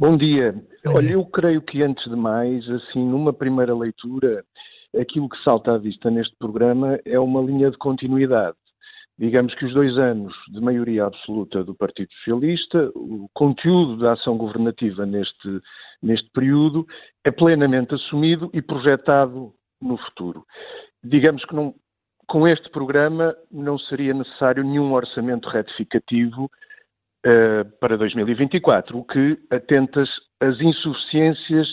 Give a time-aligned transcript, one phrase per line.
[0.00, 0.54] Bom dia.
[0.86, 4.42] Olha, eu creio que antes de mais, assim, numa primeira leitura,
[4.98, 8.56] aquilo que salta à vista neste programa é uma linha de continuidade.
[9.18, 14.38] Digamos que os dois anos de maioria absoluta do Partido Socialista, o conteúdo da ação
[14.38, 15.60] governativa neste,
[16.02, 16.86] neste período
[17.22, 20.46] é plenamente assumido e projetado no futuro.
[21.04, 21.74] Digamos que não,
[22.26, 26.50] com este programa não seria necessário nenhum orçamento retificativo
[27.80, 30.02] para 2024, o que atenta
[30.40, 31.68] às insuficiências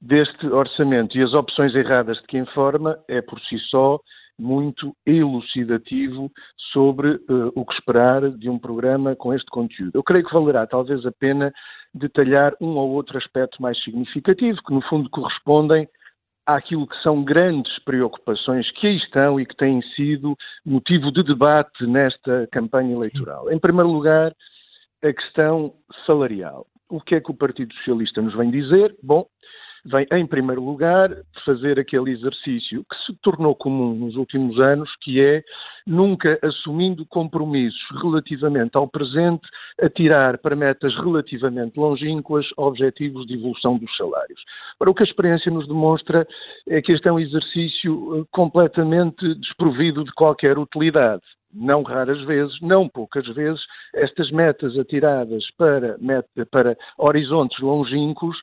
[0.00, 4.00] deste orçamento e as opções erradas de quem forma é por si só
[4.38, 6.30] muito elucidativo
[6.72, 9.90] sobre uh, o que esperar de um programa com este conteúdo.
[9.92, 11.52] Eu creio que valerá talvez a pena
[11.92, 15.86] detalhar um ou outro aspecto mais significativo, que no fundo correspondem
[16.46, 21.86] àquilo que são grandes preocupações que aí estão e que têm sido motivo de debate
[21.86, 23.52] nesta campanha eleitoral.
[23.52, 24.32] Em primeiro lugar,
[25.02, 25.72] a questão
[26.06, 26.66] salarial.
[26.88, 28.94] O que é que o Partido Socialista nos vem dizer?
[29.02, 29.26] Bom,
[29.84, 31.10] vem, em primeiro lugar,
[31.44, 35.42] fazer aquele exercício que se tornou comum nos últimos anos, que é,
[35.86, 39.46] nunca assumindo compromissos relativamente ao presente,
[39.80, 44.42] atirar para metas relativamente longínquas objetivos de evolução dos salários.
[44.78, 46.26] Para o que a experiência nos demonstra
[46.68, 52.60] é que este é um exercício eh, completamente desprovido de qualquer utilidade não raras vezes,
[52.60, 53.60] não poucas vezes,
[53.94, 58.36] estas metas atiradas para, meta, para horizontes longínquos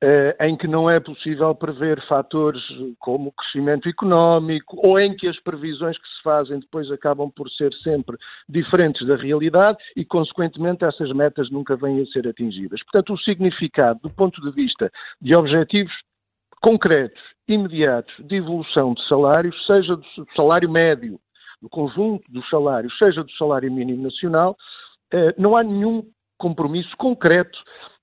[0.00, 2.62] eh, em que não é possível prever fatores
[3.00, 7.50] como o crescimento económico ou em que as previsões que se fazem depois acabam por
[7.50, 8.16] ser sempre
[8.48, 12.80] diferentes da realidade e, consequentemente, essas metas nunca vêm a ser atingidas.
[12.84, 14.88] Portanto, o significado, do ponto de vista
[15.20, 15.92] de objetivos
[16.62, 20.04] concretos, imediatos, de evolução de salários, seja do
[20.36, 21.18] salário médio,
[21.60, 24.56] do conjunto dos salários, seja do salário mínimo nacional,
[25.12, 26.04] eh, não há nenhum
[26.36, 27.58] compromisso concreto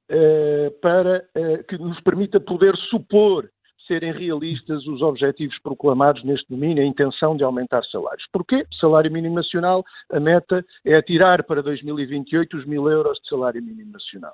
[0.09, 3.49] eh, para eh, que nos permita poder supor
[3.87, 8.25] serem realistas os objetivos proclamados neste domínio, a intenção de aumentar salários.
[8.31, 8.65] Porquê?
[8.79, 13.91] Salário mínimo nacional, a meta é atirar para 2028 os mil euros de salário mínimo
[13.91, 14.33] nacional,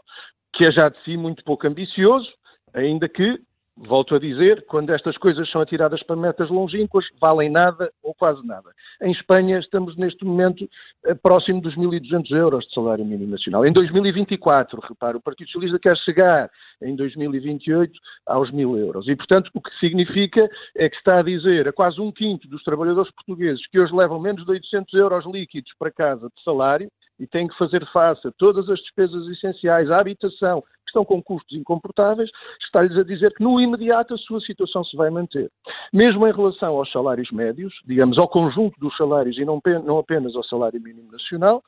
[0.54, 2.30] que é já de si muito pouco ambicioso,
[2.74, 3.40] ainda que
[3.88, 8.46] Volto a dizer, quando estas coisas são atiradas para metas longínquas, valem nada ou quase
[8.46, 8.70] nada.
[9.02, 10.70] Em Espanha estamos neste momento
[11.04, 13.66] eh, próximo dos 1.200 euros de salário mínimo nacional.
[13.66, 17.92] Em 2024, repare, o Partido Socialista quer chegar em 2028
[18.28, 19.08] aos 1.000 euros.
[19.08, 22.64] E, portanto, o que significa é que está a dizer a quase um quinto dos
[22.64, 26.88] trabalhadores portugueses que hoje levam menos de 800 euros líquidos para casa de salário
[27.22, 31.58] e têm que fazer face a todas as despesas essenciais, à habitação, estão com custos
[31.58, 32.30] incomportáveis,
[32.62, 35.50] está-lhes a dizer que no imediato a sua situação se vai manter.
[35.94, 40.36] Mesmo em relação aos salários médios, digamos, ao conjunto dos salários e não, não apenas
[40.36, 41.64] ao salário mínimo nacional,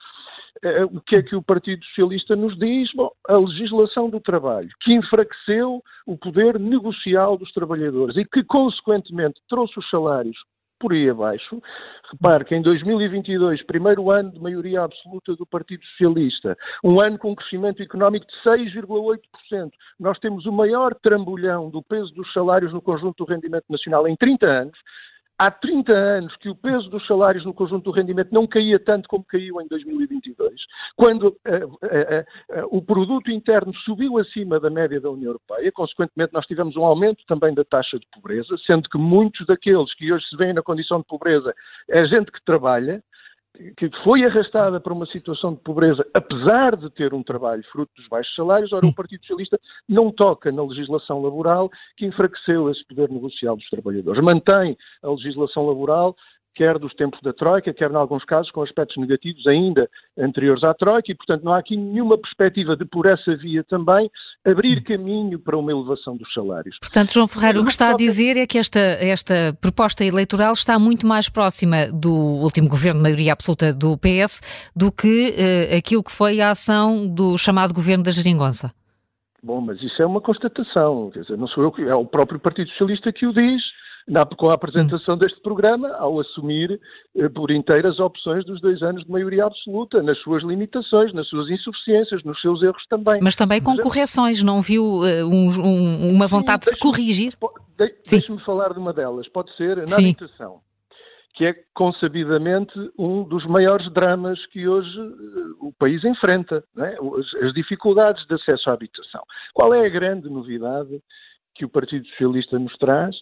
[0.63, 2.89] eh, o que é que o Partido Socialista nos diz?
[2.93, 9.39] Bom, a legislação do trabalho, que enfraqueceu o poder negocial dos trabalhadores e que, consequentemente,
[9.47, 10.37] trouxe os salários
[10.83, 11.61] por aí abaixo.
[12.11, 17.33] Repare que em 2022, primeiro ano de maioria absoluta do Partido Socialista, um ano com
[17.33, 23.23] crescimento económico de 6,8%, nós temos o maior trambolhão do peso dos salários no conjunto
[23.23, 24.77] do rendimento nacional em 30 anos,
[25.43, 29.09] Há 30 anos que o peso dos salários no conjunto do rendimento não caía tanto
[29.09, 30.53] como caiu em 2022,
[30.95, 36.31] quando uh, uh, uh, o produto interno subiu acima da média da União Europeia, consequentemente
[36.31, 40.25] nós tivemos um aumento também da taxa de pobreza, sendo que muitos daqueles que hoje
[40.29, 41.53] se veem na condição de pobreza
[41.89, 43.03] é gente que trabalha,
[43.77, 48.07] que foi arrastada para uma situação de pobreza, apesar de ter um trabalho fruto dos
[48.07, 53.09] baixos salários, ora o Partido Socialista não toca na legislação laboral que enfraqueceu esse poder
[53.09, 54.23] negocial dos trabalhadores.
[54.23, 56.15] Mantém a legislação laboral
[56.55, 60.73] quer dos tempos da Troika, quer, em alguns casos, com aspectos negativos ainda anteriores à
[60.73, 64.09] Troika, e, portanto, não há aqui nenhuma perspectiva de, por essa via também,
[64.45, 66.77] abrir caminho para uma elevação dos salários.
[66.79, 70.77] Portanto, João Ferreira, o que está a dizer é que esta, esta proposta eleitoral está
[70.77, 74.41] muito mais próxima do último governo de maioria absoluta do PS
[74.75, 78.71] do que eh, aquilo que foi a ação do chamado governo da Geringonça.
[79.43, 82.39] Bom, mas isso é uma constatação, quer dizer, não sou eu que, é o próprio
[82.39, 83.61] Partido Socialista que o diz,
[84.07, 86.79] na, com a apresentação deste programa, ao assumir
[87.15, 91.27] eh, por inteiro as opções dos dois anos de maioria absoluta, nas suas limitações, nas
[91.27, 93.21] suas insuficiências, nos seus erros também.
[93.21, 97.33] Mas também com correções, não viu uh, um, um, uma vontade Sim, de corrigir?
[97.77, 100.09] De, Deixe-me falar de uma delas, pode ser na Sim.
[100.09, 100.61] habitação
[101.35, 106.95] que é consabidamente um dos maiores dramas que hoje uh, o país enfrenta, é?
[106.95, 109.23] as, as, dificuldades de acesso à habitação.
[109.51, 111.01] Qual é a grande novidade
[111.55, 113.15] que o Partido Socialista nos traz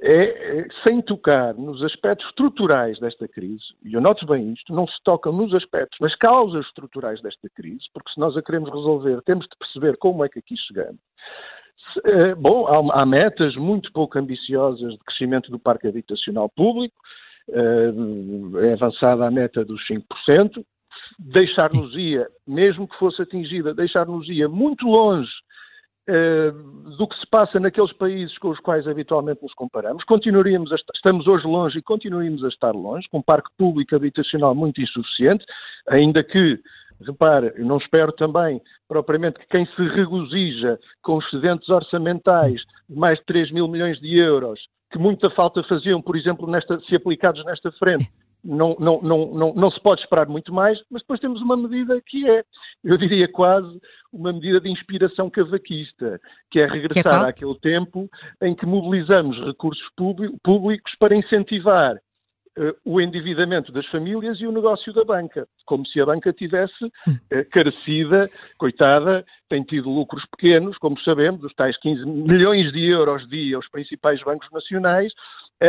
[0.00, 4.86] é, é, sem tocar nos aspectos estruturais desta crise, e eu noto bem isto, não
[4.86, 9.20] se toca nos aspectos, nas causas estruturais desta crise, porque se nós a queremos resolver,
[9.22, 11.00] temos de perceber como é que aqui chegamos.
[12.04, 16.94] Eh, bom, há, há metas muito pouco ambiciosas de crescimento do parque habitacional público,
[17.50, 20.64] eh, é avançada a meta dos 5%,
[21.18, 25.30] deixar-nos-ia, mesmo que fosse atingida, deixar-nos-ia muito longe
[26.96, 30.04] do que se passa naqueles países com os quais habitualmente nos comparamos.
[30.04, 34.54] Continuaríamos estar, estamos hoje longe e continuaríamos a estar longe, com um parque público habitacional
[34.54, 35.44] muito insuficiente,
[35.86, 36.58] ainda que
[37.00, 43.24] Repare, não espero também, propriamente, que quem se regozija com excedentes orçamentais de mais de
[43.26, 44.60] 3 mil milhões de euros,
[44.90, 48.10] que muita falta faziam, por exemplo, nesta, se aplicados nesta frente,
[48.48, 52.00] não, não, não, não, não se pode esperar muito mais, mas depois temos uma medida
[52.00, 52.42] que é,
[52.82, 53.78] eu diria quase,
[54.10, 56.18] uma medida de inspiração cavaquista,
[56.50, 58.08] que é regressar que é àquele tempo
[58.42, 59.86] em que mobilizamos recursos
[60.42, 66.00] públicos para incentivar uh, o endividamento das famílias e o negócio da banca, como se
[66.00, 72.06] a banca tivesse uh, carecida, coitada, tem tido lucros pequenos, como sabemos, os tais 15
[72.06, 75.12] milhões de euros dia aos principais bancos nacionais,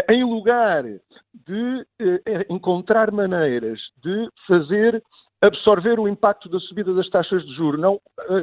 [0.10, 5.02] em lugar de eh, encontrar maneiras de fazer
[5.42, 8.00] absorver o impacto da subida das taxas de juros, não uh,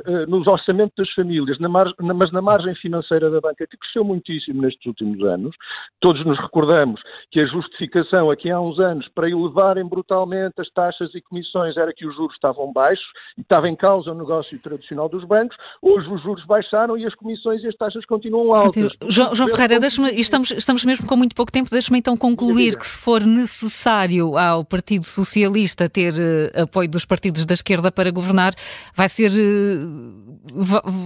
[0.07, 4.03] uh, nos orçamentos das famílias, na na, mas na margem financeira da banca, que cresceu
[4.03, 5.55] muitíssimo nestes últimos anos.
[6.01, 7.01] Todos nos recordamos
[7.31, 11.93] que a justificação aqui há uns anos para elevarem brutalmente as taxas e comissões era
[11.93, 13.07] que os juros estavam baixos
[13.37, 15.57] e estava em causa o negócio tradicional dos bancos.
[15.83, 18.93] Hoje os juros baixaram e as comissões e as taxas continuam altas.
[19.09, 19.79] João, João Ferreira,
[20.15, 24.65] estamos, estamos mesmo com muito pouco tempo, deixe-me então concluir que se for necessário ao
[24.65, 28.53] Partido Socialista ter uh, apoio apoio dos partidos da esquerda para governar,
[28.95, 29.79] vai ser eh,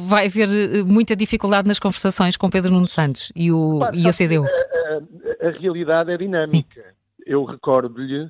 [0.07, 4.13] vai haver eh, muita dificuldade nas conversações com Pedro Nuno Santos e, o, e a
[4.13, 4.45] CDU.
[4.45, 6.81] A, a, a realidade é dinâmica.
[6.81, 7.23] Sim.
[7.27, 8.29] Eu recordo-lhe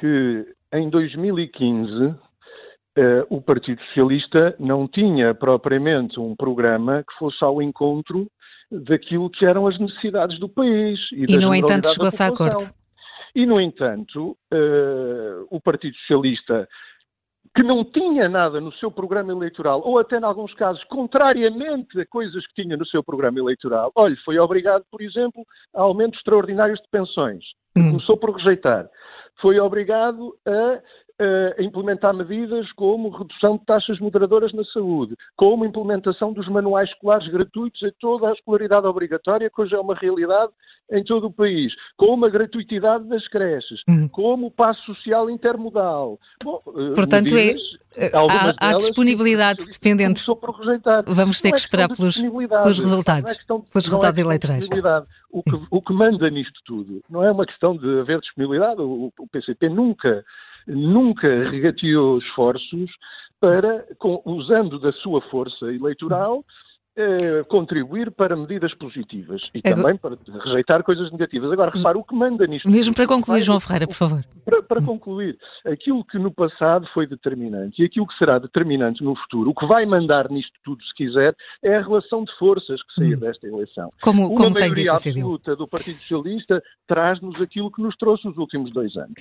[0.00, 2.16] que em 2015
[2.98, 8.26] Uh, o Partido Socialista não tinha propriamente um programa que fosse ao encontro
[8.72, 10.98] daquilo que eram as necessidades do país.
[11.12, 12.68] E, e no entanto, chegou-se a acordo.
[13.34, 16.68] E, no entanto, uh, o Partido Socialista,
[17.54, 22.06] que não tinha nada no seu programa eleitoral, ou até, em alguns casos, contrariamente a
[22.06, 25.44] coisas que tinha no seu programa eleitoral, olha, foi obrigado, por exemplo,
[25.74, 27.44] a aumentos extraordinários de pensões.
[27.76, 27.90] Hum.
[27.92, 28.88] Começou por rejeitar.
[29.40, 30.80] Foi obrigado a
[31.20, 37.26] a implementar medidas como redução de taxas moderadoras na saúde, como implementação dos manuais escolares
[37.28, 40.52] gratuitos em toda a escolaridade obrigatória, que hoje é uma realidade
[40.90, 44.08] em todo o país, como a gratuitidade das creches, uhum.
[44.08, 46.18] como o passo social intermodal.
[46.42, 47.62] Bom, eh, Portanto, é, medidas,
[47.94, 50.24] é, há, há disponibilidade dependente.
[51.06, 54.66] Vamos ter que é esperar pelos, pelos resultados, é questão, pelos é resultados eleitorais.
[55.30, 58.80] O que, o que manda nisto tudo não é uma questão de haver disponibilidade.
[58.80, 60.24] O, o PCP nunca
[60.68, 62.90] nunca regateou esforços
[63.40, 66.44] para, com, usando da sua força eleitoral,
[67.00, 69.76] eh, contribuir para medidas positivas e Agora...
[69.76, 71.52] também para rejeitar coisas negativas.
[71.52, 72.68] Agora, repare, o que manda nisto...
[72.68, 74.24] Mesmo para concluir, João Ferreira, por favor.
[74.44, 79.14] Para, para, concluir, aquilo que no passado foi determinante e aquilo que será determinante no
[79.14, 82.94] futuro, o que vai mandar nisto tudo, se quiser, é a relação de forças que
[82.94, 83.20] sair hum.
[83.20, 83.92] desta eleição.
[84.02, 88.72] Como, Uma como maioria absoluta do Partido Socialista traz-nos aquilo que nos trouxe nos últimos
[88.72, 89.14] dois anos.